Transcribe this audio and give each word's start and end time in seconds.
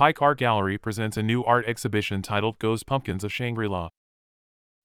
Pike 0.00 0.22
Art 0.22 0.38
Gallery 0.38 0.78
presents 0.78 1.18
a 1.18 1.22
new 1.22 1.44
art 1.44 1.66
exhibition 1.66 2.22
titled 2.22 2.58
Ghost 2.58 2.86
Pumpkins 2.86 3.22
of 3.22 3.30
Shangri-La. 3.30 3.90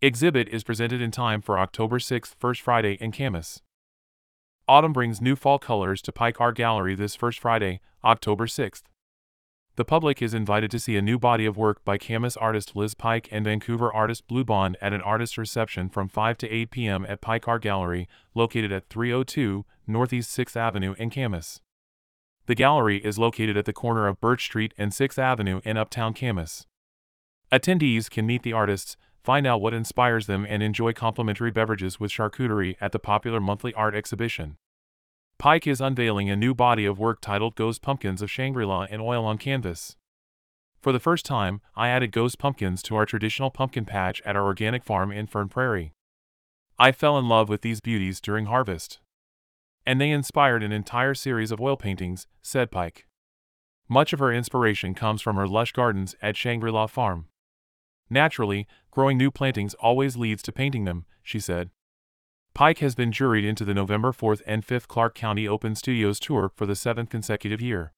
Exhibit 0.00 0.48
is 0.48 0.64
presented 0.64 1.02
in 1.02 1.10
time 1.10 1.42
for 1.42 1.58
October 1.58 1.98
6th, 1.98 2.34
First 2.38 2.62
Friday 2.62 2.96
in 2.98 3.12
Camas. 3.12 3.60
Autumn 4.66 4.94
brings 4.94 5.20
new 5.20 5.36
fall 5.36 5.58
colors 5.58 6.00
to 6.00 6.12
Pike 6.12 6.40
Art 6.40 6.56
Gallery 6.56 6.94
this 6.94 7.14
first 7.14 7.40
Friday, 7.40 7.80
October 8.02 8.46
6th. 8.46 8.84
The 9.76 9.84
public 9.84 10.22
is 10.22 10.32
invited 10.32 10.70
to 10.70 10.80
see 10.80 10.96
a 10.96 11.02
new 11.02 11.18
body 11.18 11.44
of 11.44 11.58
work 11.58 11.84
by 11.84 11.98
Camas 11.98 12.38
artist 12.38 12.74
Liz 12.74 12.94
Pike 12.94 13.28
and 13.30 13.44
Vancouver 13.44 13.92
artist 13.92 14.26
Blue 14.26 14.44
Bond 14.44 14.78
at 14.80 14.94
an 14.94 15.02
artist 15.02 15.36
reception 15.36 15.90
from 15.90 16.08
5 16.08 16.38
to 16.38 16.48
8 16.48 16.70
p.m. 16.70 17.04
at 17.06 17.20
Pike 17.20 17.46
Art 17.46 17.60
Gallery, 17.60 18.08
located 18.34 18.72
at 18.72 18.88
302 18.88 19.66
Northeast 19.86 20.34
6th 20.34 20.56
Avenue 20.56 20.94
in 20.96 21.10
Camas. 21.10 21.60
The 22.46 22.54
gallery 22.56 22.98
is 22.98 23.20
located 23.20 23.56
at 23.56 23.66
the 23.66 23.72
corner 23.72 24.08
of 24.08 24.20
Birch 24.20 24.44
Street 24.44 24.74
and 24.76 24.90
6th 24.90 25.16
Avenue 25.16 25.60
in 25.64 25.76
Uptown 25.76 26.12
Camas. 26.12 26.66
Attendees 27.52 28.10
can 28.10 28.26
meet 28.26 28.42
the 28.42 28.52
artists, 28.52 28.96
find 29.22 29.46
out 29.46 29.60
what 29.60 29.74
inspires 29.74 30.26
them, 30.26 30.44
and 30.48 30.60
enjoy 30.60 30.92
complimentary 30.92 31.52
beverages 31.52 32.00
with 32.00 32.10
charcuterie 32.10 32.76
at 32.80 32.90
the 32.90 32.98
popular 32.98 33.38
monthly 33.38 33.72
art 33.74 33.94
exhibition. 33.94 34.56
Pike 35.38 35.68
is 35.68 35.80
unveiling 35.80 36.30
a 36.30 36.36
new 36.36 36.52
body 36.52 36.84
of 36.84 36.98
work 36.98 37.20
titled 37.20 37.54
Ghost 37.54 37.80
Pumpkins 37.80 38.22
of 38.22 38.30
Shangri-La 38.30 38.84
in 38.84 39.00
oil 39.00 39.24
on 39.24 39.38
canvas. 39.38 39.96
For 40.80 40.90
the 40.90 41.00
first 41.00 41.24
time, 41.24 41.60
I 41.76 41.90
added 41.90 42.10
ghost 42.10 42.40
pumpkins 42.40 42.82
to 42.84 42.96
our 42.96 43.06
traditional 43.06 43.52
pumpkin 43.52 43.84
patch 43.84 44.20
at 44.24 44.34
our 44.34 44.44
organic 44.44 44.82
farm 44.82 45.12
in 45.12 45.28
Fern 45.28 45.48
Prairie. 45.48 45.92
I 46.76 46.90
fell 46.90 47.16
in 47.18 47.28
love 47.28 47.48
with 47.48 47.62
these 47.62 47.80
beauties 47.80 48.20
during 48.20 48.46
harvest 48.46 48.98
and 49.86 50.00
they 50.00 50.10
inspired 50.10 50.62
an 50.62 50.72
entire 50.72 51.14
series 51.14 51.50
of 51.50 51.60
oil 51.60 51.76
paintings, 51.76 52.26
said 52.42 52.70
Pike. 52.70 53.06
Much 53.88 54.12
of 54.12 54.18
her 54.18 54.32
inspiration 54.32 54.94
comes 54.94 55.20
from 55.20 55.36
her 55.36 55.46
lush 55.46 55.72
gardens 55.72 56.14
at 56.22 56.36
Shangri 56.36 56.70
La 56.70 56.86
Farm. 56.86 57.26
Naturally, 58.08 58.66
growing 58.90 59.18
new 59.18 59.30
plantings 59.30 59.74
always 59.74 60.16
leads 60.16 60.42
to 60.42 60.52
painting 60.52 60.84
them, 60.84 61.04
she 61.22 61.40
said. 61.40 61.70
Pike 62.54 62.78
has 62.78 62.94
been 62.94 63.10
juried 63.10 63.44
into 63.46 63.64
the 63.64 63.74
November 63.74 64.12
4th 64.12 64.42
and 64.46 64.66
5th 64.66 64.86
Clark 64.86 65.14
County 65.14 65.48
Open 65.48 65.74
Studios 65.74 66.20
Tour 66.20 66.50
for 66.54 66.66
the 66.66 66.76
seventh 66.76 67.08
consecutive 67.08 67.62
year. 67.62 67.92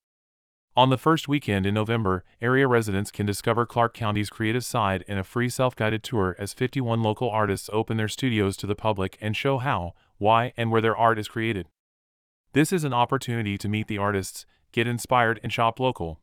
On 0.77 0.91
the 0.91 0.99
first 0.99 1.29
weekend 1.29 1.67
in 1.67 1.75
November, 1.75 2.25
area 2.41 2.67
residents 2.67 3.13
can 3.13 3.27
discover 3.27 3.65
Clark 3.65 3.95
County's 3.95 4.31
creative 4.31 4.65
side 4.65 5.05
in 5.07 5.19
a 5.19 5.23
free 5.23 5.49
self 5.49 5.77
guided 5.77 6.03
tour 6.03 6.35
as 6.39 6.53
51 6.53 7.03
local 7.03 7.31
artists 7.31 7.71
open 7.73 7.97
their 7.97 8.09
studios 8.09 8.57
to 8.57 8.67
the 8.67 8.75
public 8.75 9.17
and 9.21 9.37
show 9.37 9.59
how, 9.59 9.95
why, 10.19 10.53
and 10.57 10.73
where 10.73 10.81
their 10.81 10.97
art 10.97 11.19
is 11.19 11.29
created. 11.29 11.69
This 12.55 12.73
is 12.73 12.85
an 12.85 12.93
opportunity 12.93 13.59
to 13.59 13.69
meet 13.69 13.89
the 13.89 13.99
artists, 13.99 14.47
get 14.71 14.87
inspired, 14.87 15.41
and 15.43 15.53
shop 15.53 15.81
local. 15.81 16.21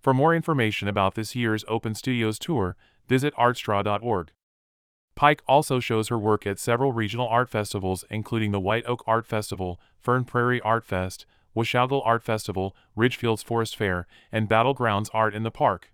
For 0.00 0.14
more 0.14 0.34
information 0.34 0.88
about 0.88 1.14
this 1.14 1.36
year's 1.36 1.62
Open 1.68 1.94
Studios 1.94 2.38
tour, 2.38 2.74
visit 3.06 3.34
artstraw.org. 3.34 4.32
Pike 5.14 5.42
also 5.46 5.78
shows 5.78 6.08
her 6.08 6.18
work 6.18 6.46
at 6.46 6.58
several 6.58 6.92
regional 6.92 7.28
art 7.28 7.50
festivals, 7.50 8.02
including 8.08 8.50
the 8.50 8.60
White 8.60 8.86
Oak 8.86 9.04
Art 9.06 9.26
Festival, 9.26 9.78
Fern 10.00 10.24
Prairie 10.24 10.62
Art 10.62 10.86
Fest, 10.86 11.26
Washougal 11.54 12.00
Art 12.02 12.22
Festival, 12.22 12.74
Ridgefields 12.96 13.44
Forest 13.44 13.76
Fair, 13.76 14.06
and 14.32 14.48
Battlegrounds 14.48 15.10
Art 15.12 15.34
in 15.34 15.42
the 15.42 15.50
Park. 15.50 15.92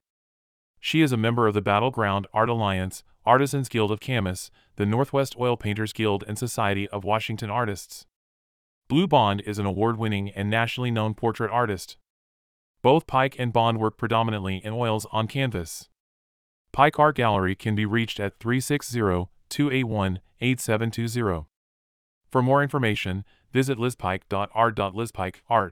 She 0.79 1.03
is 1.03 1.11
a 1.11 1.17
member 1.17 1.49
of 1.49 1.55
the 1.55 1.61
Battle 1.61 1.91
Ground 1.91 2.29
Art 2.33 2.49
Alliance, 2.49 3.03
Artisans 3.27 3.69
Guild 3.69 3.91
of 3.91 3.99
Camas, 3.99 4.53
the 4.77 4.87
Northwest 4.87 5.35
Oil 5.37 5.57
Painters 5.57 5.93
Guild, 5.93 6.23
and 6.29 6.39
Society 6.39 6.87
of 6.91 7.03
Washington 7.03 7.51
Artists. 7.51 8.07
Blue 8.89 9.07
Bond 9.07 9.43
is 9.43 9.59
an 9.59 9.67
award 9.67 9.99
winning 9.99 10.31
and 10.31 10.49
nationally 10.49 10.91
known 10.91 11.13
portrait 11.13 11.51
artist. 11.51 11.99
Both 12.81 13.07
Pike 13.07 13.37
and 13.39 13.53
Bond 13.53 13.79
work 13.79 13.99
predominantly 13.99 14.65
in 14.65 14.73
oils 14.73 15.07
on 15.13 15.29
canvas. 15.29 15.91
Pike 16.73 16.99
Art 16.99 17.17
Gallery 17.17 17.55
can 17.55 17.75
be 17.75 17.85
reached 17.85 18.19
at 18.19 18.39
360 18.41 18.99
281 19.51 20.21
8720. 20.41 21.47
For 22.31 22.41
more 22.41 22.63
information, 22.63 23.27
visit 23.53 23.77
lizpike.art.lizpikeart. 23.77 25.71